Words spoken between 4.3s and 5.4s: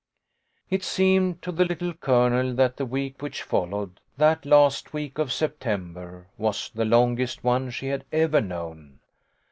last week of